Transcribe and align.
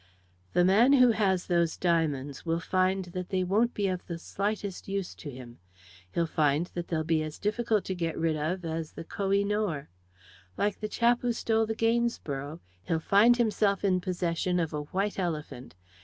"The 0.53 0.65
man 0.65 0.93
who 0.93 1.11
has 1.11 1.45
those 1.45 1.77
diamonds 1.77 2.43
will 2.43 2.59
find 2.59 3.05
that 3.13 3.29
they 3.29 3.43
won't 3.43 3.75
be 3.75 3.87
of 3.87 4.07
the 4.07 4.17
slightest 4.17 4.87
use 4.87 5.13
to 5.13 5.29
him. 5.29 5.59
He'll 6.15 6.25
find 6.25 6.65
that 6.73 6.87
they'll 6.87 7.03
be 7.03 7.21
as 7.21 7.37
difficult 7.37 7.85
to 7.85 7.93
get 7.93 8.17
rid 8.17 8.35
of 8.35 8.65
as 8.65 8.93
the 8.93 9.03
Koh 9.03 9.29
i 9.31 9.43
Nor. 9.43 9.89
Like 10.57 10.79
the 10.79 10.87
chap 10.89 11.21
who 11.21 11.33
stole 11.33 11.67
the 11.67 11.75
Gainsborough, 11.75 12.61
he'll 12.85 12.99
find 12.99 13.37
himself 13.37 13.85
in 13.85 14.01
possession 14.01 14.59
of 14.59 14.73
a 14.73 14.81
white 14.85 15.19
elephant. 15.19 15.75